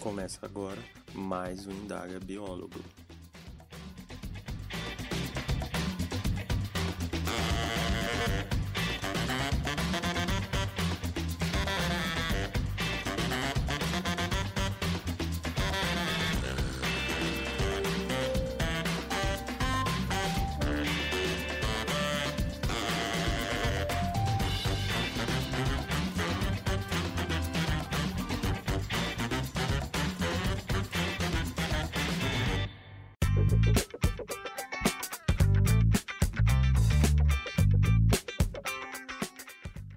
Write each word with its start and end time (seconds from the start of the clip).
Começa 0.00 0.46
agora 0.46 0.78
mais 1.14 1.66
um 1.66 1.72
Indaga 1.72 2.18
Biólogo. 2.18 2.80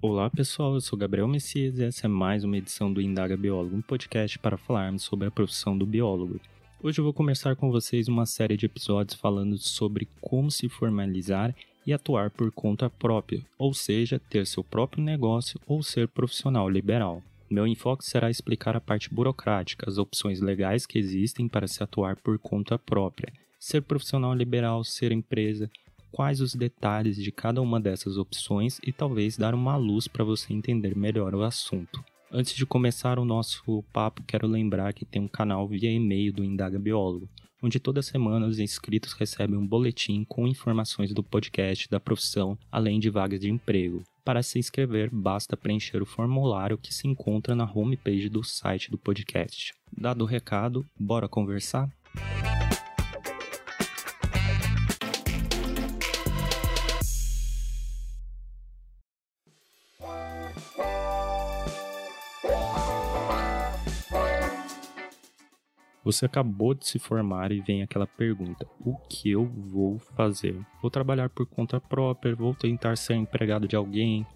Olá 0.06 0.28
pessoal, 0.28 0.74
eu 0.74 0.82
sou 0.82 0.98
Gabriel 0.98 1.26
Messias 1.26 1.78
e 1.78 1.84
essa 1.84 2.06
é 2.06 2.08
mais 2.08 2.44
uma 2.44 2.58
edição 2.58 2.92
do 2.92 3.00
Indaga 3.00 3.38
Biólogo, 3.38 3.74
um 3.74 3.80
podcast 3.80 4.38
para 4.38 4.58
falarmos 4.58 5.02
sobre 5.02 5.28
a 5.28 5.30
profissão 5.30 5.78
do 5.78 5.86
biólogo. 5.86 6.38
Hoje 6.82 7.00
eu 7.00 7.04
vou 7.04 7.14
conversar 7.14 7.56
com 7.56 7.70
vocês 7.70 8.06
uma 8.06 8.26
série 8.26 8.54
de 8.54 8.66
episódios 8.66 9.18
falando 9.18 9.56
sobre 9.56 10.06
como 10.20 10.50
se 10.50 10.68
formalizar 10.68 11.56
e 11.86 11.92
atuar 11.94 12.28
por 12.28 12.52
conta 12.52 12.90
própria, 12.90 13.40
ou 13.56 13.72
seja, 13.72 14.20
ter 14.28 14.46
seu 14.46 14.62
próprio 14.62 15.02
negócio 15.02 15.58
ou 15.66 15.82
ser 15.82 16.06
profissional 16.06 16.68
liberal. 16.68 17.22
Meu 17.48 17.66
enfoque 17.66 18.04
será 18.04 18.28
explicar 18.28 18.76
a 18.76 18.82
parte 18.82 19.08
burocrática, 19.08 19.88
as 19.88 19.96
opções 19.96 20.38
legais 20.38 20.84
que 20.84 20.98
existem 20.98 21.48
para 21.48 21.66
se 21.66 21.82
atuar 21.82 22.16
por 22.16 22.38
conta 22.38 22.78
própria, 22.78 23.32
ser 23.58 23.80
profissional 23.80 24.34
liberal, 24.34 24.84
ser 24.84 25.12
empresa, 25.12 25.70
quais 26.14 26.40
os 26.40 26.54
detalhes 26.54 27.16
de 27.16 27.32
cada 27.32 27.60
uma 27.60 27.80
dessas 27.80 28.16
opções 28.16 28.78
e 28.86 28.92
talvez 28.92 29.36
dar 29.36 29.52
uma 29.52 29.76
luz 29.76 30.06
para 30.06 30.22
você 30.22 30.52
entender 30.52 30.96
melhor 30.96 31.34
o 31.34 31.42
assunto. 31.42 32.04
Antes 32.30 32.54
de 32.54 32.64
começar 32.64 33.18
o 33.18 33.24
nosso 33.24 33.82
papo, 33.92 34.22
quero 34.22 34.46
lembrar 34.46 34.92
que 34.92 35.04
tem 35.04 35.20
um 35.20 35.26
canal 35.26 35.66
via 35.66 35.90
e-mail 35.90 36.32
do 36.32 36.44
Indaga 36.44 36.78
Biólogo, 36.78 37.28
onde 37.60 37.80
toda 37.80 38.00
semana 38.00 38.46
os 38.46 38.60
inscritos 38.60 39.12
recebem 39.12 39.58
um 39.58 39.66
boletim 39.66 40.24
com 40.28 40.46
informações 40.46 41.12
do 41.12 41.22
podcast, 41.22 41.90
da 41.90 41.98
profissão, 41.98 42.56
além 42.70 43.00
de 43.00 43.10
vagas 43.10 43.40
de 43.40 43.50
emprego. 43.50 44.04
Para 44.24 44.40
se 44.40 44.56
inscrever, 44.56 45.10
basta 45.12 45.56
preencher 45.56 46.00
o 46.00 46.06
formulário 46.06 46.78
que 46.78 46.94
se 46.94 47.08
encontra 47.08 47.56
na 47.56 47.68
homepage 47.68 48.28
do 48.28 48.44
site 48.44 48.88
do 48.88 48.96
podcast. 48.96 49.72
Dado 49.92 50.22
o 50.22 50.28
recado, 50.28 50.86
bora 50.96 51.28
conversar? 51.28 51.90
Você 66.04 66.26
acabou 66.26 66.74
de 66.74 66.86
se 66.86 66.98
formar 66.98 67.50
e 67.50 67.62
vem 67.62 67.82
aquela 67.82 68.06
pergunta: 68.06 68.66
o 68.78 68.94
que 69.08 69.30
eu 69.30 69.46
vou 69.46 69.98
fazer? 70.14 70.54
Vou 70.82 70.90
trabalhar 70.90 71.30
por 71.30 71.46
conta 71.46 71.80
própria? 71.80 72.34
Vou 72.34 72.54
tentar 72.54 72.96
ser 72.96 73.14
empregado 73.14 73.66
de 73.66 73.74
alguém? 73.74 74.26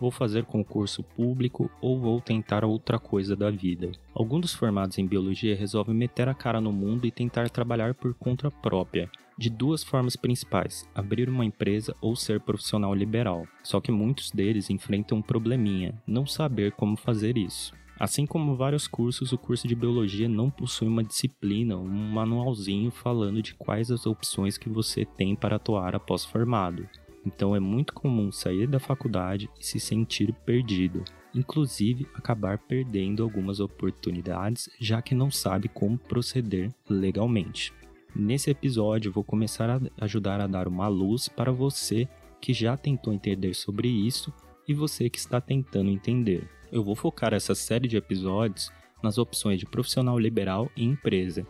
Vou 0.00 0.10
fazer 0.10 0.44
concurso 0.44 1.02
público 1.02 1.70
ou 1.82 1.98
vou 1.98 2.20
tentar 2.20 2.64
outra 2.64 2.98
coisa 2.98 3.36
da 3.36 3.50
vida? 3.50 3.90
Alguns 4.14 4.40
dos 4.42 4.54
formados 4.54 4.96
em 4.96 5.06
biologia 5.06 5.56
resolvem 5.56 5.94
meter 5.94 6.28
a 6.28 6.34
cara 6.34 6.60
no 6.60 6.72
mundo 6.72 7.04
e 7.04 7.10
tentar 7.10 7.50
trabalhar 7.50 7.94
por 7.94 8.14
conta 8.14 8.48
própria, 8.48 9.10
de 9.36 9.50
duas 9.50 9.84
formas 9.84 10.16
principais: 10.16 10.88
abrir 10.94 11.28
uma 11.28 11.44
empresa 11.44 11.94
ou 12.00 12.16
ser 12.16 12.40
profissional 12.40 12.94
liberal. 12.94 13.46
Só 13.62 13.82
que 13.82 13.92
muitos 13.92 14.30
deles 14.30 14.70
enfrentam 14.70 15.18
um 15.18 15.22
probleminha: 15.22 16.00
não 16.06 16.26
saber 16.26 16.72
como 16.72 16.96
fazer 16.96 17.36
isso. 17.36 17.76
Assim 17.98 18.24
como 18.24 18.54
vários 18.54 18.86
cursos, 18.86 19.32
o 19.32 19.38
curso 19.38 19.66
de 19.66 19.74
biologia 19.74 20.28
não 20.28 20.50
possui 20.50 20.86
uma 20.86 21.02
disciplina, 21.02 21.76
um 21.76 21.88
manualzinho 21.88 22.92
falando 22.92 23.42
de 23.42 23.54
quais 23.54 23.90
as 23.90 24.06
opções 24.06 24.56
que 24.56 24.68
você 24.68 25.04
tem 25.04 25.34
para 25.34 25.56
atuar 25.56 25.96
após 25.96 26.24
formado. 26.24 26.88
Então 27.26 27.56
é 27.56 27.60
muito 27.60 27.92
comum 27.92 28.30
sair 28.30 28.68
da 28.68 28.78
faculdade 28.78 29.50
e 29.58 29.66
se 29.66 29.80
sentir 29.80 30.32
perdido, 30.46 31.02
inclusive 31.34 32.06
acabar 32.14 32.56
perdendo 32.58 33.24
algumas 33.24 33.58
oportunidades, 33.58 34.70
já 34.80 35.02
que 35.02 35.14
não 35.14 35.30
sabe 35.30 35.68
como 35.68 35.98
proceder 35.98 36.72
legalmente. 36.88 37.72
Nesse 38.14 38.48
episódio, 38.48 39.12
vou 39.12 39.24
começar 39.24 39.68
a 39.68 39.80
ajudar 40.04 40.40
a 40.40 40.46
dar 40.46 40.68
uma 40.68 40.86
luz 40.86 41.28
para 41.28 41.50
você 41.50 42.08
que 42.40 42.52
já 42.52 42.76
tentou 42.76 43.12
entender 43.12 43.54
sobre 43.54 43.88
isso 43.88 44.32
e 44.68 44.72
você 44.72 45.10
que 45.10 45.18
está 45.18 45.40
tentando 45.40 45.90
entender. 45.90 46.48
Eu 46.70 46.84
vou 46.84 46.94
focar 46.94 47.32
essa 47.32 47.54
série 47.54 47.88
de 47.88 47.96
episódios 47.96 48.70
nas 49.02 49.16
opções 49.16 49.58
de 49.58 49.64
profissional 49.64 50.18
liberal 50.18 50.70
e 50.76 50.84
empresa. 50.84 51.46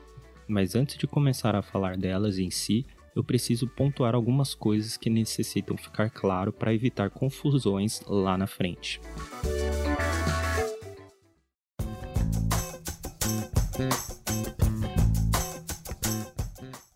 Mas 0.47 0.77
antes 0.77 0.97
de 0.97 1.09
começar 1.09 1.57
a 1.57 1.63
falar 1.63 1.97
delas 1.97 2.39
em 2.39 2.51
si, 2.51 2.87
eu 3.17 3.25
preciso 3.25 3.67
pontuar 3.67 4.15
algumas 4.15 4.55
coisas 4.55 4.97
que 4.97 5.11
necessitam 5.11 5.77
ficar 5.77 6.09
claro 6.09 6.53
para 6.53 6.73
evitar 6.73 7.11
confusões 7.11 8.01
lá 8.07 8.39
na 8.39 8.47
frente. 8.47 9.01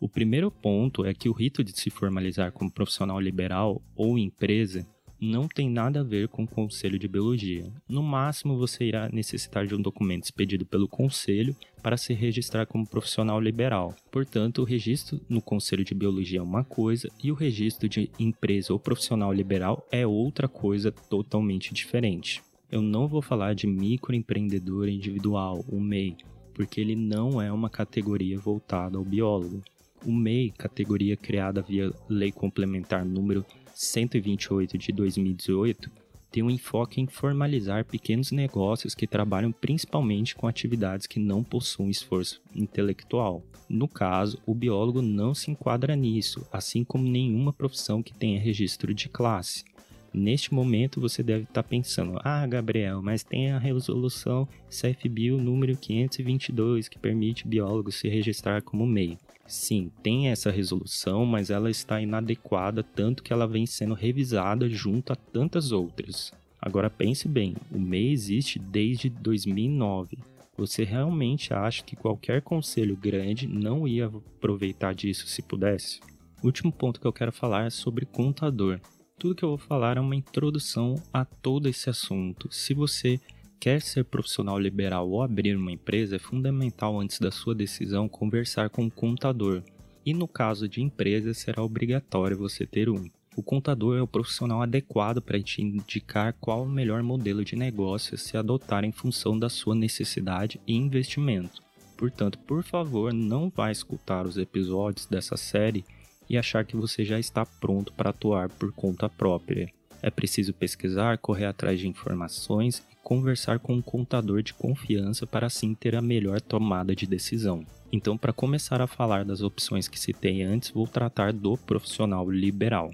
O 0.01 0.09
primeiro 0.09 0.49
ponto 0.49 1.05
é 1.05 1.13
que 1.13 1.29
o 1.29 1.33
rito 1.33 1.65
de 1.65 1.73
se 1.73 1.91
formalizar 1.91 2.53
como 2.53 2.71
profissional 2.71 3.19
liberal 3.19 3.83
ou 3.97 4.17
empresa 4.17 4.87
não 5.23 5.47
tem 5.47 5.71
nada 5.71 6.01
a 6.01 6.03
ver 6.03 6.27
com 6.27 6.43
o 6.43 6.49
Conselho 6.49 6.99
de 6.99 7.07
Biologia. 7.07 7.73
No 7.89 8.03
máximo, 8.03 8.59
você 8.59 8.87
irá 8.87 9.09
necessitar 9.09 9.65
de 9.69 9.75
um 9.75 9.81
documento 9.81 10.25
expedido 10.25 10.67
pelo 10.67 10.89
Conselho 10.89 11.55
para 11.81 11.97
se 11.97 12.13
registrar 12.13 12.67
como 12.67 12.85
profissional 12.85 13.41
liberal. 13.41 13.95
Portanto, 14.11 14.63
o 14.63 14.65
registro 14.65 15.21
no 15.29 15.41
Conselho 15.41 15.85
de 15.85 15.95
Biologia 15.95 16.41
é 16.41 16.43
uma 16.43 16.65
coisa 16.65 17.09
e 17.23 17.31
o 17.31 17.37
registro 17.37 17.89
de 17.89 18.11
empresa 18.19 18.73
ou 18.73 18.81
profissional 18.81 19.33
liberal 19.33 19.87
é 19.93 20.05
outra 20.05 20.49
coisa 20.49 20.91
totalmente 20.91 21.73
diferente. 21.73 22.43
Eu 22.69 22.83
não 22.83 23.07
vou 23.07 23.23
falar 23.23 23.55
de 23.55 23.69
microempreendedor 23.69 24.89
individual, 24.89 25.65
o 25.69 25.79
MEI, 25.79 26.17
porque 26.53 26.81
ele 26.81 26.97
não 26.97 27.41
é 27.41 27.53
uma 27.53 27.71
categoria 27.71 28.41
voltada 28.41 28.99
ao 28.99 29.05
biólogo. 29.05 29.63
O 30.05 30.13
MEI, 30.13 30.51
categoria 30.59 31.17
criada 31.17 31.63
via 31.63 31.93
Lei 32.09 32.33
Complementar 32.33 33.05
número 33.05 33.47
128 33.83 34.79
de 34.79 34.93
2018 34.93 35.91
tem 36.31 36.43
um 36.43 36.51
enfoque 36.51 37.01
em 37.01 37.07
formalizar 37.07 37.85
pequenos 37.85 38.31
negócios 38.31 38.95
que 38.95 39.07
trabalham 39.07 39.53
principalmente 39.53 40.35
com 40.35 40.47
atividades 40.47 41.07
que 41.07 41.19
não 41.19 41.43
possuem 41.43 41.91
esforço 41.91 42.41
intelectual. 42.55 43.45
No 43.69 43.89
caso, 43.89 44.39
o 44.47 44.55
biólogo 44.55 45.03
não 45.03 45.35
se 45.35 45.51
enquadra 45.51 45.95
nisso, 45.97 46.47
assim 46.51 46.85
como 46.85 47.07
nenhuma 47.07 47.53
profissão 47.53 48.03
que 48.03 48.15
tenha 48.15 48.41
registro 48.41 48.95
de 48.95 49.09
classe. 49.09 49.65
Neste 50.15 50.55
momento 50.55 51.01
você 51.01 51.23
deve 51.23 51.45
estar 51.45 51.63
pensando: 51.63 52.19
"Ah, 52.23 52.47
Gabriel, 52.47 53.03
mas 53.03 53.25
tem 53.25 53.51
a 53.51 53.59
resolução 53.59 54.49
CFBio 54.71 55.39
número 55.39 55.77
522 55.77 56.89
que 56.89 56.99
permite 56.99 57.49
biólogos 57.49 57.97
se 57.97 58.09
registrar 58.09 58.63
como 58.63 58.87
MEI". 58.87 59.19
Sim, 59.47 59.91
tem 60.03 60.29
essa 60.29 60.51
resolução, 60.51 61.27
mas 61.27 61.51
ela 61.51 61.71
está 61.71 62.01
inadequada 62.01 62.83
tanto 62.83 63.23
que 63.23 63.33
ela 63.33 63.47
vem 63.47 63.67
sendo 63.67 63.95
revisada 63.95 64.69
junto 64.69 65.13
a 65.13 65.17
tantas 65.17 65.73
outras. 65.73 66.33
Agora 66.61 66.89
pense 66.89 67.27
bem, 67.27 67.57
o 67.71 67.79
MEI 67.79 68.13
existe 68.13 68.59
desde 68.59 69.09
2009. 69.11 70.19
Você 70.57 70.85
realmente 70.85 71.53
acha 71.53 71.83
que 71.83 71.97
qualquer 71.97 72.41
conselho 72.43 72.97
grande 72.97 73.49
não 73.49 73.89
ia 73.89 74.07
aproveitar 74.07 74.95
disso 74.95 75.27
se 75.27 75.43
pudesse? 75.43 76.01
O 76.43 76.47
último 76.47 76.71
ponto 76.71 77.01
que 77.01 77.07
eu 77.07 77.13
quero 77.13 77.33
falar 77.33 77.67
é 77.67 77.71
sobre 77.71 78.07
contador. 78.07 78.79
Tudo 79.19 79.35
que 79.35 79.45
eu 79.45 79.51
vou 79.51 79.59
falar 79.59 79.97
é 79.97 80.01
uma 80.01 80.17
introdução 80.17 80.95
a 81.13 81.25
todo 81.25 81.69
esse 81.69 81.89
assunto. 81.89 82.49
Se 82.53 82.75
você 82.75 83.21
quer 83.63 83.81
ser 83.81 84.05
profissional 84.05 84.59
liberal 84.59 85.09
ou 85.09 85.23
abrir 85.23 85.57
uma 85.57 85.71
empresa, 85.71 86.17
é 86.17 86.19
fundamental 86.19 87.01
antes 87.01 87.21
da 87.21 87.31
sua 87.31 87.55
decisão 87.55 88.09
conversar 88.09 88.69
com 88.69 88.87
o 88.87 88.91
contador. 88.91 89.63
E 90.05 90.13
no 90.13 90.27
caso 90.27 90.69
de 90.69 90.83
empresa, 90.83 91.33
será 91.33 91.63
obrigatório 91.63 92.37
você 92.37 92.67
ter 92.67 92.89
um. 92.89 93.09
O 93.37 93.43
contador 93.43 93.97
é 93.97 94.03
o 94.03 94.07
profissional 94.07 94.63
adequado 94.63 95.23
para 95.23 95.41
te 95.41 95.63
indicar 95.63 96.35
qual 96.41 96.65
o 96.65 96.69
melhor 96.69 97.05
modelo 97.05 97.45
de 97.45 97.55
negócio 97.55 98.17
a 98.17 98.19
se 98.19 98.37
adotar 98.37 98.85
em 98.85 98.91
função 98.91 99.39
da 99.39 99.49
sua 99.49 99.77
necessidade 99.77 100.61
e 100.67 100.75
investimento. 100.75 101.63
Portanto, 101.97 102.41
por 102.41 102.65
favor, 102.65 103.15
não 103.15 103.49
vá 103.49 103.71
escutar 103.71 104.27
os 104.27 104.39
episódios 104.39 105.07
dessa 105.07 105.37
série 105.37 105.85
e 106.29 106.37
achar 106.37 106.65
que 106.65 106.77
você 106.77 107.05
já 107.05 107.21
está 107.21 107.47
pronto 107.47 107.93
para 107.93 108.11
atuar 108.11 108.49
por 108.49 108.73
conta 108.73 109.09
própria. 109.09 109.73
É 110.03 110.11
preciso 110.11 110.53
pesquisar, 110.53 111.17
correr 111.19 111.47
atrás 111.47 111.79
de 111.79 111.87
informações 111.87 112.83
conversar 113.13 113.59
com 113.59 113.75
um 113.75 113.83
contador 113.83 114.43
de 114.43 114.55
confiança 114.55 115.27
para 115.27 115.47
assim 115.47 115.75
ter 115.75 115.95
a 115.95 116.01
melhor 116.01 116.41
tomada 116.41 116.97
de 116.97 117.07
decisão. 117.07 117.63
Então, 117.93 118.17
para 118.17 118.33
começar 118.33 118.81
a 118.81 118.87
falar 118.87 119.23
das 119.23 119.43
opções 119.43 119.87
que 119.87 120.01
citei 120.01 120.43
antes, 120.43 120.71
vou 120.71 120.87
tratar 120.87 121.31
do 121.31 121.59
profissional 121.59 122.31
liberal. 122.31 122.91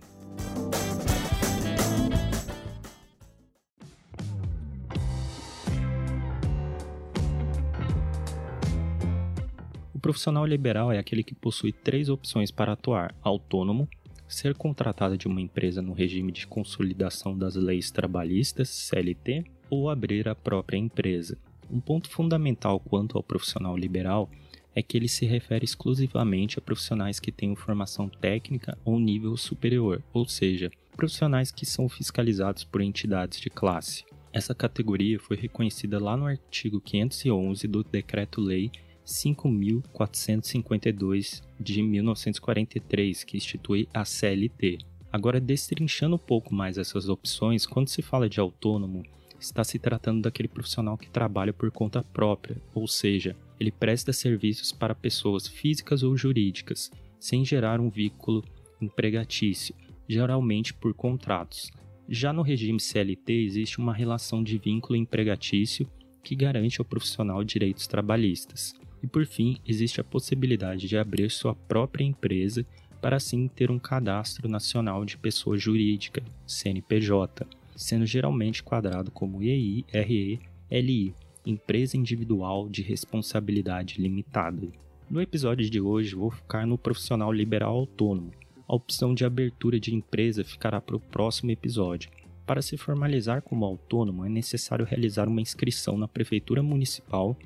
O 9.95 10.01
profissional 10.01 10.45
liberal 10.45 10.91
é 10.91 10.99
aquele 10.99 11.23
que 11.23 11.37
possui 11.37 11.71
três 11.73 12.09
opções 12.09 12.51
para 12.51 12.73
atuar: 12.73 13.15
autônomo, 13.23 13.89
ser 14.27 14.53
contratado 14.57 15.17
de 15.17 15.29
uma 15.29 15.41
empresa 15.41 15.81
no 15.81 15.93
regime 15.93 16.33
de 16.33 16.45
consolidação 16.45 17.39
das 17.39 17.55
leis 17.55 17.93
trabalhistas, 17.93 18.69
CLT, 18.69 19.45
ou 19.71 19.91
abrir 19.91 20.29
a 20.29 20.35
própria 20.35 20.77
empresa. 20.77 21.37
Um 21.71 21.81
ponto 21.81 22.09
fundamental 22.09 22.81
quanto 22.81 23.17
ao 23.17 23.23
profissional 23.23 23.77
liberal 23.77 24.31
é 24.75 24.83
que 24.83 24.97
ele 24.97 25.09
se 25.09 25.27
refere 25.27 25.65
exclusivamente 25.65 26.59
a 26.59 26.63
profissionais 26.63 27.19
que 27.19 27.33
tenham 27.33 27.57
formação 27.57 28.09
técnica 28.09 28.79
ou 28.85 28.99
nível 28.99 29.37
superior, 29.37 30.03
ou 30.13 30.27
seja, 30.27 30.71
profissionais 30.97 31.51
que 31.51 31.67
são 31.67 31.89
fiscalizados 31.89 32.65
por 32.65 32.81
entidades 32.81 33.41
de 33.41 33.51
classe. 33.51 34.05
Essa 34.33 34.55
categoria 34.55 35.19
foi 35.19 35.37
reconhecida 35.37 35.99
lá 35.99 36.17
no 36.17 36.27
artigo 36.27 36.81
511 36.81 37.67
do 37.67 37.83
Decreto-Lei 37.83 38.71
5.452 39.09 41.43
de 41.59 41.83
1943, 41.83 43.25
que 43.25 43.39
institui 43.39 43.89
a 43.93 44.05
CLT. 44.05 44.79
Agora, 45.11 45.41
destrinchando 45.41 46.15
um 46.17 46.19
pouco 46.19 46.55
mais 46.55 46.77
essas 46.77 47.09
opções, 47.09 47.65
quando 47.67 47.89
se 47.89 48.03
fala 48.03 48.29
de 48.29 48.39
autônomo, 48.39 49.03
está 49.41 49.65
se 49.65 49.79
tratando 49.79 50.23
daquele 50.23 50.49
profissional 50.49 50.97
que 50.97 51.11
trabalha 51.11 51.53
por 51.53 51.71
conta 51.71 52.03
própria, 52.03 52.57
ou 52.75 52.87
seja, 52.87 53.37
ele 53.59 53.71
presta 53.71 54.13
serviços 54.13 54.73
para 54.73 54.95
pessoas 54.95 55.47
físicas 55.47 56.03
ou 56.03 56.17
jurídicas, 56.17 56.91
sem 57.19 57.45
gerar 57.45 57.81
um 57.81 57.91
vínculo 57.91 58.45
empregatício, 58.81 59.75
geralmente 60.09 60.73
por 60.73 60.95
contratos. 60.95 61.71
Já 62.09 62.33
no 62.33 62.43
regime 62.43 62.81
CLT 62.81 63.33
existe 63.33 63.79
uma 63.79 63.93
relação 63.93 64.43
de 64.43 64.57
vínculo 64.57 64.97
empregatício 64.97 65.89
que 66.23 66.35
garante 66.35 66.81
ao 66.81 66.85
profissional 66.85 67.43
direitos 67.45 67.87
trabalhistas. 67.87 68.75
E 69.03 69.07
por 69.07 69.27
fim, 69.27 69.59
existe 69.67 70.01
a 70.01 70.05
possibilidade 70.05 70.89
de 70.89 70.97
abrir 70.97 71.31
sua 71.31 71.55
própria 71.55 72.05
empresa 72.05 72.67
para 73.01 73.17
assim 73.17 73.47
ter 73.47 73.71
um 73.71 73.79
cadastro 73.79 74.49
nacional 74.49 75.05
de 75.05 75.17
pessoa 75.17 75.57
jurídica, 75.57 76.23
CNPJ, 76.47 77.47
sendo 77.79 78.05
geralmente 78.05 78.61
quadrado 78.61 79.09
como 79.13 79.41
EIRE-LI, 79.41 81.15
Empresa 81.47 81.97
Individual 81.97 82.69
de 82.69 82.83
Responsabilidade 82.83 84.03
Limitada. 84.03 84.67
No 85.09 85.23
episódio 85.23 85.71
de 85.71 85.81
hoje, 85.81 86.17
vou 86.17 86.29
focar 86.29 86.67
no 86.67 86.77
profissional 86.77 87.33
liberal 87.33 87.77
autônomo. 87.77 88.33
A 88.67 88.75
opção 88.75 89.15
de 89.15 89.25
abertura 89.25 89.79
de 89.79 89.95
empresa 89.95 90.43
ficará 90.43 90.81
para 90.81 90.97
o 90.97 91.01
próximo 91.01 91.53
episódio. 91.53 92.11
Para 92.45 92.61
se 92.61 92.77
formalizar 92.77 93.43
como 93.43 93.65
autônomo, 93.65 94.27
é 94.27 94.29
necessário 94.29 94.85
realizar 94.85 95.29
uma 95.29 95.41
inscrição 95.41 95.97
na 95.97 96.09
Prefeitura 96.09 96.63
Municipal 96.65 97.37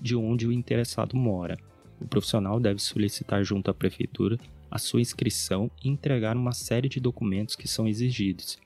de 0.00 0.16
onde 0.16 0.46
o 0.46 0.52
interessado 0.52 1.16
mora. 1.16 1.58
O 2.00 2.08
profissional 2.08 2.58
deve 2.58 2.80
solicitar 2.80 3.44
junto 3.44 3.70
à 3.70 3.74
prefeitura 3.74 4.38
a 4.70 4.78
sua 4.78 5.02
inscrição 5.02 5.70
e 5.84 5.90
entregar 5.90 6.34
uma 6.34 6.52
série 6.52 6.88
de 6.88 6.98
documentos 6.98 7.54
que 7.54 7.68
são 7.68 7.86
exigidos, 7.86 8.58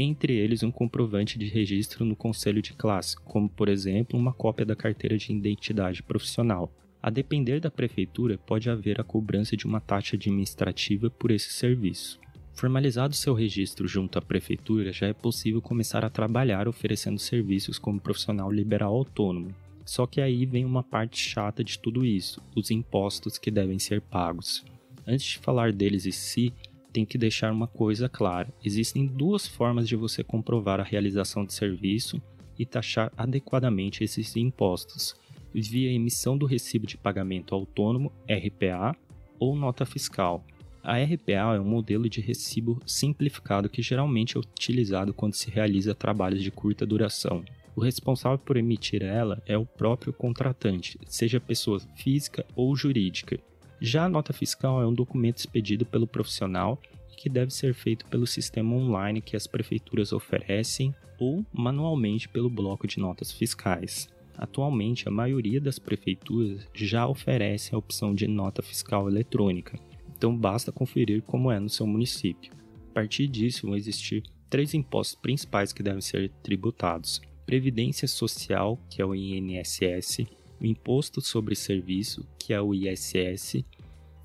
entre 0.00 0.32
eles 0.34 0.62
um 0.62 0.70
comprovante 0.70 1.38
de 1.38 1.46
registro 1.46 2.04
no 2.04 2.16
conselho 2.16 2.62
de 2.62 2.72
classe, 2.72 3.16
como 3.16 3.48
por 3.48 3.68
exemplo 3.68 4.18
uma 4.18 4.32
cópia 4.32 4.64
da 4.64 4.74
carteira 4.74 5.16
de 5.16 5.32
identidade 5.32 6.02
profissional. 6.02 6.72
A 7.02 7.08
depender 7.08 7.60
da 7.60 7.70
prefeitura, 7.70 8.36
pode 8.38 8.68
haver 8.68 9.00
a 9.00 9.04
cobrança 9.04 9.56
de 9.56 9.66
uma 9.66 9.80
taxa 9.80 10.16
administrativa 10.16 11.08
por 11.08 11.30
esse 11.30 11.50
serviço. 11.50 12.20
Formalizado 12.52 13.14
seu 13.14 13.32
registro 13.32 13.88
junto 13.88 14.18
à 14.18 14.22
prefeitura, 14.22 14.92
já 14.92 15.06
é 15.06 15.12
possível 15.12 15.62
começar 15.62 16.04
a 16.04 16.10
trabalhar 16.10 16.68
oferecendo 16.68 17.18
serviços 17.18 17.78
como 17.78 18.00
profissional 18.00 18.50
liberal 18.50 18.94
autônomo, 18.94 19.54
só 19.90 20.06
que 20.06 20.20
aí 20.20 20.46
vem 20.46 20.64
uma 20.64 20.82
parte 20.82 21.18
chata 21.18 21.64
de 21.64 21.78
tudo 21.78 22.04
isso: 22.04 22.42
os 22.54 22.70
impostos 22.70 23.38
que 23.38 23.50
devem 23.50 23.78
ser 23.78 24.00
pagos. 24.00 24.64
Antes 25.06 25.24
de 25.26 25.38
falar 25.38 25.72
deles 25.72 26.06
em 26.06 26.12
si, 26.12 26.52
tem 26.92 27.04
que 27.04 27.18
deixar 27.18 27.52
uma 27.52 27.66
coisa 27.66 28.08
clara: 28.08 28.52
existem 28.64 29.06
duas 29.06 29.46
formas 29.46 29.88
de 29.88 29.96
você 29.96 30.22
comprovar 30.22 30.80
a 30.80 30.84
realização 30.84 31.44
de 31.44 31.54
serviço 31.54 32.20
e 32.58 32.66
taxar 32.66 33.12
adequadamente 33.16 34.04
esses 34.04 34.36
impostos, 34.36 35.14
via 35.54 35.90
emissão 35.90 36.36
do 36.36 36.46
recibo 36.46 36.86
de 36.86 36.96
pagamento 36.96 37.54
autônomo, 37.54 38.12
RPA, 38.28 38.94
ou 39.38 39.56
nota 39.56 39.86
fiscal. 39.86 40.44
A 40.82 40.96
RPA 40.98 41.56
é 41.56 41.60
um 41.60 41.64
modelo 41.64 42.08
de 42.08 42.20
recibo 42.20 42.80
simplificado 42.86 43.68
que 43.68 43.82
geralmente 43.82 44.36
é 44.36 44.40
utilizado 44.40 45.12
quando 45.12 45.34
se 45.34 45.50
realiza 45.50 45.94
trabalhos 45.94 46.42
de 46.42 46.50
curta 46.50 46.86
duração. 46.86 47.44
O 47.76 47.80
responsável 47.80 48.38
por 48.38 48.56
emitir 48.56 49.02
ela 49.02 49.42
é 49.46 49.56
o 49.56 49.66
próprio 49.66 50.12
contratante, 50.12 50.98
seja 51.06 51.38
pessoa 51.38 51.80
física 51.96 52.44
ou 52.56 52.74
jurídica. 52.74 53.38
Já 53.80 54.04
a 54.04 54.08
nota 54.08 54.32
fiscal 54.32 54.82
é 54.82 54.86
um 54.86 54.92
documento 54.92 55.38
expedido 55.38 55.86
pelo 55.86 56.06
profissional 56.06 56.78
e 57.10 57.16
que 57.16 57.30
deve 57.30 57.50
ser 57.50 57.72
feito 57.72 58.04
pelo 58.06 58.26
sistema 58.26 58.74
online 58.74 59.22
que 59.22 59.36
as 59.36 59.46
prefeituras 59.46 60.12
oferecem 60.12 60.94
ou 61.18 61.44
manualmente 61.50 62.28
pelo 62.28 62.50
bloco 62.50 62.86
de 62.86 62.98
notas 62.98 63.32
fiscais. 63.32 64.08
Atualmente, 64.36 65.08
a 65.08 65.10
maioria 65.10 65.60
das 65.60 65.78
prefeituras 65.78 66.66
já 66.74 67.06
oferece 67.06 67.74
a 67.74 67.78
opção 67.78 68.14
de 68.14 68.26
nota 68.26 68.62
fiscal 68.62 69.08
eletrônica, 69.08 69.78
então 70.16 70.36
basta 70.36 70.70
conferir 70.70 71.22
como 71.22 71.50
é 71.50 71.58
no 71.58 71.68
seu 71.68 71.86
município. 71.86 72.52
A 72.90 72.94
partir 72.94 73.28
disso, 73.28 73.66
vão 73.66 73.76
existir 73.76 74.22
três 74.50 74.74
impostos 74.74 75.14
principais 75.14 75.72
que 75.72 75.82
devem 75.82 76.00
ser 76.00 76.30
tributados: 76.42 77.20
Previdência 77.46 78.06
Social, 78.06 78.78
que 78.90 79.00
é 79.00 79.04
o 79.04 79.14
INSS, 79.14 80.26
o 80.60 80.66
Imposto 80.66 81.20
sobre 81.20 81.54
Serviço, 81.54 82.26
que 82.38 82.52
é 82.52 82.60
o 82.60 82.74
ISS, 82.74 83.64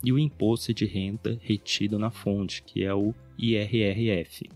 e 0.03 0.11
o 0.11 0.19
Imposto 0.19 0.73
de 0.73 0.85
Renda 0.85 1.39
Retido 1.41 1.97
na 1.97 2.11
Fonte, 2.11 2.61
que 2.61 2.83
é 2.83 2.93
o 2.93 3.13
IRRF. 3.37 4.49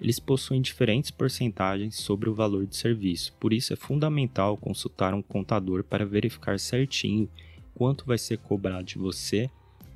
Eles 0.00 0.18
possuem 0.18 0.60
diferentes 0.60 1.12
porcentagens 1.12 1.94
sobre 1.96 2.28
o 2.28 2.34
valor 2.34 2.66
do 2.66 2.74
serviço, 2.74 3.32
por 3.38 3.52
isso 3.52 3.72
é 3.72 3.76
fundamental 3.76 4.56
consultar 4.56 5.14
um 5.14 5.22
contador 5.22 5.84
para 5.84 6.04
verificar 6.04 6.58
certinho 6.58 7.28
quanto 7.72 8.04
vai 8.04 8.18
ser 8.18 8.38
cobrado 8.38 8.84
de 8.84 8.98
você 8.98 9.48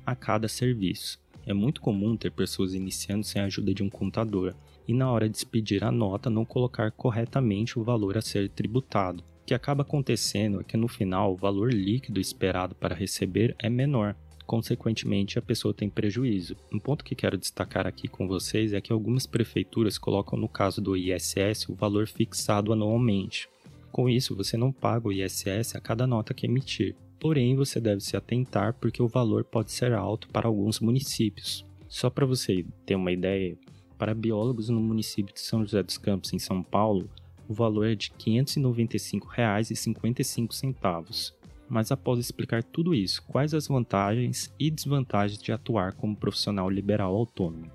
a 0.05 0.15
cada 0.15 0.47
serviço. 0.47 1.19
É 1.45 1.53
muito 1.53 1.81
comum 1.81 2.15
ter 2.15 2.31
pessoas 2.31 2.73
iniciando 2.73 3.25
sem 3.25 3.41
a 3.41 3.45
ajuda 3.45 3.73
de 3.73 3.83
um 3.83 3.89
contador, 3.89 4.53
e 4.87 4.93
na 4.93 5.11
hora 5.11 5.27
de 5.27 5.35
expedir 5.35 5.83
a 5.83 5.91
nota 5.91 6.29
não 6.29 6.45
colocar 6.45 6.91
corretamente 6.91 7.77
o 7.77 7.83
valor 7.83 8.17
a 8.17 8.21
ser 8.21 8.49
tributado. 8.49 9.23
Que 9.47 9.53
acaba 9.53 9.83
acontecendo 9.83 10.59
é 10.59 10.63
que 10.65 10.75
no 10.75 10.89
final 10.89 11.31
o 11.31 11.37
valor 11.37 11.73
líquido 11.73 12.19
esperado 12.19 12.75
para 12.75 12.93
receber 12.93 13.55
é 13.57 13.69
menor. 13.69 14.13
Consequentemente, 14.45 15.39
a 15.39 15.41
pessoa 15.41 15.73
tem 15.73 15.89
prejuízo. 15.89 16.57
Um 16.69 16.77
ponto 16.77 17.01
que 17.01 17.15
quero 17.15 17.37
destacar 17.37 17.87
aqui 17.87 18.09
com 18.09 18.27
vocês 18.27 18.73
é 18.73 18.81
que 18.81 18.91
algumas 18.91 19.25
prefeituras 19.25 19.97
colocam 19.97 20.37
no 20.37 20.49
caso 20.49 20.81
do 20.81 20.97
ISS 20.97 21.69
o 21.69 21.75
valor 21.75 22.09
fixado 22.09 22.73
anualmente. 22.73 23.47
Com 23.89 24.09
isso, 24.09 24.35
você 24.35 24.57
não 24.57 24.69
paga 24.69 25.07
o 25.07 25.13
ISS 25.13 25.77
a 25.77 25.79
cada 25.79 26.05
nota 26.05 26.33
que 26.33 26.45
emitir. 26.45 26.93
Porém, 27.17 27.55
você 27.55 27.79
deve 27.79 28.01
se 28.01 28.17
atentar 28.17 28.73
porque 28.73 29.01
o 29.01 29.07
valor 29.07 29.45
pode 29.45 29.71
ser 29.71 29.93
alto 29.93 30.27
para 30.27 30.49
alguns 30.49 30.81
municípios. 30.81 31.65
Só 31.87 32.09
para 32.09 32.25
você 32.25 32.65
ter 32.85 32.95
uma 32.95 33.13
ideia, 33.13 33.57
para 33.97 34.13
biólogos 34.13 34.67
no 34.67 34.81
município 34.81 35.33
de 35.33 35.39
São 35.39 35.61
José 35.61 35.81
dos 35.81 35.97
Campos, 35.97 36.33
em 36.33 36.39
São 36.39 36.61
Paulo, 36.61 37.09
o 37.47 37.53
valor 37.53 37.87
é 37.87 37.95
de 37.95 38.11
R$ 38.11 38.17
595,55. 38.41 41.33
Mas 41.69 41.91
após 41.91 42.19
explicar 42.19 42.63
tudo 42.63 42.95
isso, 42.95 43.21
quais 43.23 43.53
as 43.53 43.67
vantagens 43.67 44.53
e 44.57 44.71
desvantagens 44.71 45.41
de 45.41 45.51
atuar 45.51 45.91
como 45.93 46.15
profissional 46.15 46.69
liberal 46.69 47.13
autônomo? 47.13 47.69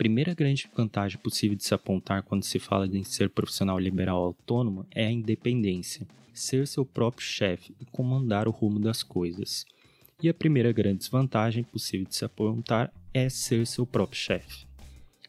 Primeira 0.00 0.32
grande 0.32 0.66
vantagem 0.74 1.18
possível 1.18 1.54
de 1.54 1.62
se 1.62 1.74
apontar 1.74 2.22
quando 2.22 2.42
se 2.42 2.58
fala 2.58 2.88
de 2.88 3.04
ser 3.04 3.28
profissional 3.28 3.78
liberal 3.78 4.16
autônomo 4.16 4.86
é 4.92 5.04
a 5.04 5.12
independência, 5.12 6.08
ser 6.32 6.66
seu 6.66 6.86
próprio 6.86 7.22
chefe 7.22 7.74
e 7.78 7.84
comandar 7.84 8.48
o 8.48 8.50
rumo 8.50 8.80
das 8.80 9.02
coisas. 9.02 9.66
E 10.22 10.26
a 10.26 10.32
primeira 10.32 10.72
grande 10.72 11.00
desvantagem 11.00 11.62
possível 11.62 12.06
de 12.06 12.16
se 12.16 12.24
apontar 12.24 12.90
é 13.12 13.28
ser 13.28 13.66
seu 13.66 13.84
próprio 13.84 14.18
chefe. 14.18 14.66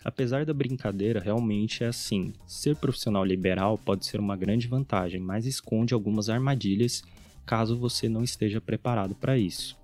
Apesar 0.06 0.46
da 0.46 0.54
brincadeira, 0.54 1.20
realmente 1.20 1.84
é 1.84 1.88
assim. 1.88 2.32
Ser 2.48 2.78
profissional 2.78 3.26
liberal 3.26 3.78
pode 3.78 4.06
ser 4.06 4.22
uma 4.22 4.38
grande 4.38 4.70
vantagem, 4.70 5.20
mas 5.20 5.46
esconde 5.46 5.94
algumas 5.94 6.30
armadilhas 6.30 7.04
caso 7.46 7.78
você 7.78 8.08
não 8.08 8.24
esteja 8.24 8.62
preparado 8.62 9.16
para 9.16 9.38
isso. 9.38 9.78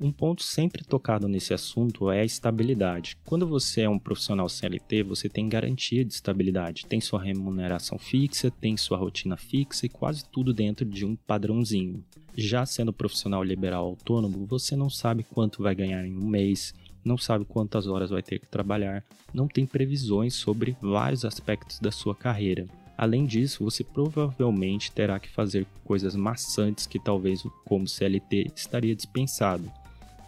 Um 0.00 0.10
ponto 0.10 0.42
sempre 0.42 0.82
tocado 0.82 1.28
nesse 1.28 1.54
assunto 1.54 2.10
é 2.10 2.20
a 2.20 2.24
estabilidade. 2.24 3.16
Quando 3.24 3.46
você 3.46 3.82
é 3.82 3.88
um 3.88 3.98
profissional 3.98 4.48
CLT, 4.48 5.04
você 5.04 5.28
tem 5.28 5.48
garantia 5.48 6.04
de 6.04 6.12
estabilidade, 6.12 6.86
tem 6.86 7.00
sua 7.00 7.22
remuneração 7.22 7.98
fixa, 7.98 8.50
tem 8.50 8.76
sua 8.76 8.98
rotina 8.98 9.36
fixa 9.36 9.86
e 9.86 9.88
quase 9.88 10.24
tudo 10.24 10.52
dentro 10.52 10.84
de 10.84 11.04
um 11.04 11.14
padrãozinho. 11.14 12.04
Já 12.36 12.66
sendo 12.66 12.92
profissional 12.92 13.44
liberal 13.44 13.86
autônomo, 13.86 14.44
você 14.46 14.74
não 14.74 14.90
sabe 14.90 15.22
quanto 15.22 15.62
vai 15.62 15.74
ganhar 15.74 16.04
em 16.04 16.16
um 16.16 16.26
mês, 16.26 16.74
não 17.04 17.16
sabe 17.16 17.44
quantas 17.44 17.86
horas 17.86 18.10
vai 18.10 18.22
ter 18.22 18.40
que 18.40 18.46
trabalhar, 18.46 19.04
não 19.32 19.46
tem 19.46 19.66
previsões 19.66 20.34
sobre 20.34 20.76
vários 20.80 21.24
aspectos 21.24 21.78
da 21.78 21.92
sua 21.92 22.14
carreira. 22.14 22.66
Além 22.98 23.24
disso, 23.24 23.64
você 23.64 23.84
provavelmente 23.84 24.90
terá 24.90 25.18
que 25.20 25.28
fazer 25.28 25.66
coisas 25.84 26.14
maçantes 26.16 26.86
que 26.86 26.98
talvez 26.98 27.42
como 27.64 27.88
CLT 27.88 28.50
estaria 28.54 28.94
dispensado 28.94 29.70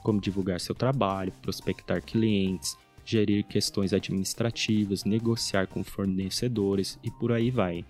como 0.04 0.20
divulgar 0.20 0.61
seu 0.61 0.75
trabalho, 0.75 1.32
prospectar 1.42 2.04
clientes, 2.04 2.76
gerir 3.04 3.42
questões 3.44 3.92
administrativas, 3.92 5.04
negociar 5.04 5.66
com 5.66 5.82
fornecedores 5.82 6.99
e 7.02 7.11
por 7.11 7.32
aí 7.32 7.50
vai. 7.50 7.84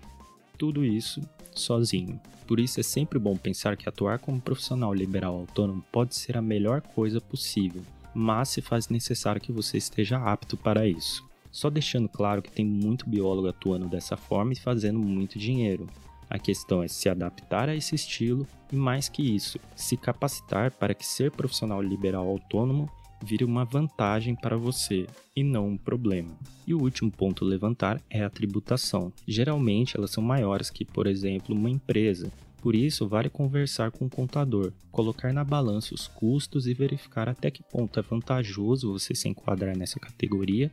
Tudo 0.57 0.83
isso 0.83 1.21
sozinho. 1.53 2.19
Por 2.47 2.59
isso 2.59 2.79
é 2.79 2.83
sempre 2.83 3.19
bom 3.19 3.35
pensar 3.35 3.75
que 3.75 3.89
atuar 3.89 4.19
como 4.19 4.41
profissional 4.41 4.93
liberal 4.93 5.35
autônomo 5.35 5.83
pode 5.91 6.15
ser 6.15 6.37
a 6.37 6.41
melhor 6.41 6.81
coisa 6.81 7.19
possível, 7.19 7.81
mas 8.13 8.49
se 8.49 8.61
faz 8.61 8.87
necessário 8.87 9.41
que 9.41 9.51
você 9.51 9.77
esteja 9.77 10.17
apto 10.17 10.55
para 10.55 10.87
isso. 10.87 11.23
Só 11.51 11.69
deixando 11.69 12.07
claro 12.07 12.41
que 12.41 12.51
tem 12.51 12.65
muito 12.65 13.09
biólogo 13.09 13.47
atuando 13.47 13.87
dessa 13.87 14.15
forma 14.15 14.53
e 14.53 14.57
fazendo 14.57 14.99
muito 14.99 15.37
dinheiro. 15.37 15.87
A 16.29 16.39
questão 16.39 16.81
é 16.81 16.87
se 16.87 17.07
adaptar 17.09 17.69
a 17.69 17.75
esse 17.75 17.95
estilo 17.95 18.47
e, 18.71 18.75
mais 18.75 19.09
que 19.09 19.21
isso, 19.21 19.59
se 19.75 19.95
capacitar 19.95 20.71
para 20.71 20.93
que 20.93 21.05
ser 21.05 21.31
profissional 21.31 21.81
liberal 21.81 22.27
autônomo 22.27 22.89
vire 23.23 23.43
uma 23.43 23.65
vantagem 23.65 24.35
para 24.35 24.57
você 24.57 25.07
e 25.35 25.43
não 25.43 25.69
um 25.69 25.77
problema. 25.77 26.31
E 26.67 26.73
o 26.73 26.81
último 26.81 27.11
ponto 27.11 27.43
a 27.43 27.47
levantar 27.47 28.01
é 28.09 28.23
a 28.23 28.29
tributação. 28.29 29.11
Geralmente 29.27 29.97
elas 29.97 30.11
são 30.11 30.23
maiores 30.23 30.69
que, 30.69 30.85
por 30.85 31.07
exemplo, 31.07 31.55
uma 31.55 31.69
empresa. 31.69 32.31
Por 32.61 32.75
isso, 32.75 33.07
vale 33.07 33.29
conversar 33.29 33.91
com 33.91 34.05
o 34.05 34.09
contador, 34.09 34.71
colocar 34.91 35.31
na 35.31 35.43
balança 35.43 35.93
os 35.93 36.07
custos 36.07 36.65
e 36.65 36.73
verificar 36.73 37.29
até 37.29 37.51
que 37.51 37.61
ponto 37.61 37.99
é 37.99 38.01
vantajoso 38.01 38.91
você 38.91 39.13
se 39.13 39.29
enquadrar 39.29 39.77
nessa 39.77 39.99
categoria 39.99 40.71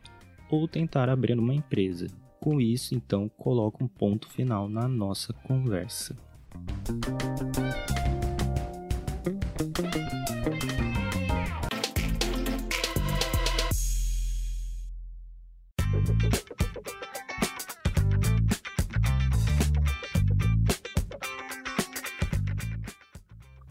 ou 0.51 0.67
tentar 0.67 1.09
abrir 1.09 1.39
uma 1.39 1.55
empresa. 1.55 2.07
Com 2.43 2.61
isso, 2.61 2.93
então, 2.93 3.29
coloco 3.29 3.85
um 3.85 3.87
ponto 3.87 4.29
final 4.29 4.69
na 4.69 4.89
nossa 4.89 5.33
conversa. 5.33 6.19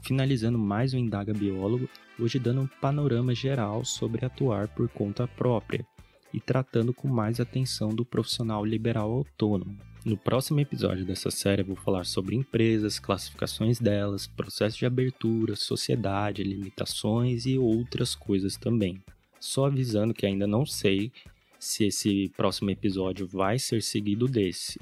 Finalizando 0.01 0.57
mais 0.57 0.93
um 0.93 0.97
Indaga 0.97 1.33
Biólogo, 1.33 1.89
hoje 2.17 2.39
dando 2.39 2.61
um 2.61 2.67
panorama 2.79 3.35
geral 3.35 3.83
sobre 3.83 4.25
atuar 4.25 4.69
por 4.69 4.87
conta 4.87 5.27
própria, 5.27 5.85
e 6.33 6.39
tratando 6.39 6.93
com 6.93 7.07
mais 7.07 7.39
atenção 7.39 7.89
do 7.89 8.05
profissional 8.05 8.65
liberal 8.65 9.11
autônomo. 9.11 9.77
No 10.03 10.17
próximo 10.17 10.59
episódio 10.59 11.05
dessa 11.05 11.29
série, 11.29 11.61
vou 11.61 11.75
falar 11.75 12.05
sobre 12.05 12.35
empresas, 12.35 12.97
classificações 12.97 13.79
delas, 13.79 14.25
processo 14.25 14.77
de 14.79 14.85
abertura, 14.85 15.55
sociedade, 15.55 16.43
limitações 16.43 17.45
e 17.45 17.57
outras 17.57 18.15
coisas 18.15 18.57
também. 18.57 18.99
Só 19.39 19.65
avisando 19.65 20.13
que 20.13 20.25
ainda 20.25 20.47
não 20.47 20.65
sei 20.65 21.11
se 21.59 21.85
esse 21.85 22.31
próximo 22.35 22.71
episódio 22.71 23.27
vai 23.27 23.59
ser 23.59 23.83
seguido 23.83 24.27
desse. 24.27 24.79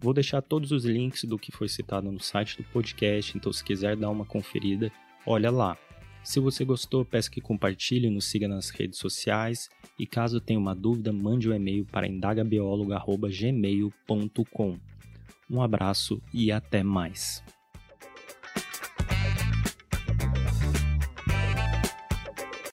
Vou 0.00 0.12
deixar 0.12 0.42
todos 0.42 0.70
os 0.70 0.84
links 0.84 1.24
do 1.24 1.38
que 1.38 1.50
foi 1.50 1.68
citado 1.68 2.12
no 2.12 2.20
site 2.20 2.58
do 2.58 2.64
podcast, 2.64 3.36
então 3.36 3.50
se 3.50 3.64
quiser 3.64 3.96
dar 3.96 4.10
uma 4.10 4.26
conferida, 4.26 4.92
olha 5.26 5.50
lá. 5.50 5.78
Se 6.28 6.38
você 6.40 6.62
gostou, 6.62 7.06
peço 7.06 7.30
que 7.30 7.40
compartilhe, 7.40 8.10
nos 8.10 8.26
siga 8.26 8.46
nas 8.46 8.68
redes 8.68 8.98
sociais 8.98 9.70
e 9.98 10.06
caso 10.06 10.42
tenha 10.42 10.60
uma 10.60 10.74
dúvida, 10.74 11.10
mande 11.10 11.48
um 11.48 11.54
e-mail 11.54 11.86
para 11.86 12.06
indagabiólogo.gmail.com. 12.06 14.78
Um 15.50 15.62
abraço 15.62 16.20
e 16.30 16.52
até 16.52 16.82
mais. 16.82 17.42